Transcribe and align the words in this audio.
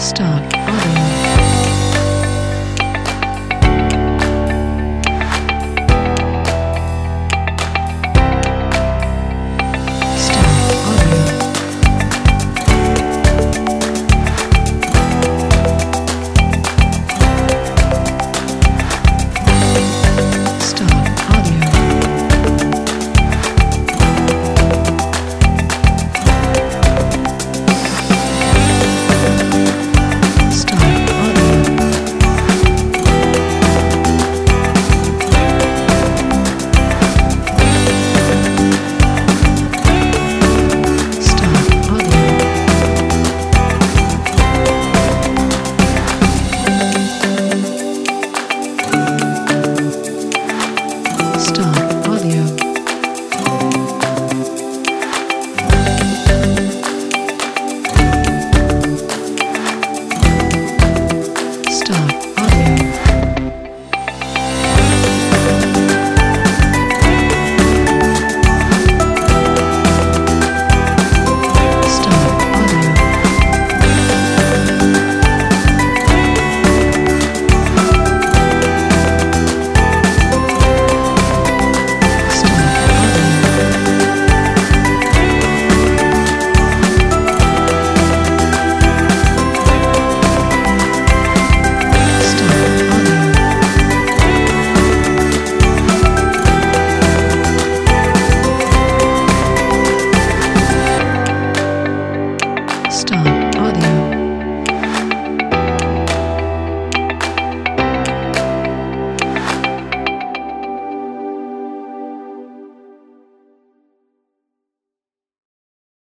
Start. 0.00 1.19